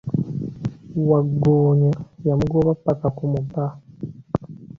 Wagggoonya 1.09 1.91
yamugoba 2.27 2.71
ppaka 2.79 3.07
ku 3.17 3.23
mugga. 3.31 3.65